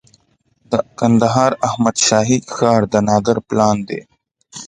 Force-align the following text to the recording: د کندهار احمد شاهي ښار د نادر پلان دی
د 0.71 0.73
کندهار 0.99 1.51
احمد 1.67 1.95
شاهي 2.05 2.39
ښار 2.53 2.81
د 2.93 2.95
نادر 3.07 3.37
پلان 3.47 3.77
دی 3.87 4.01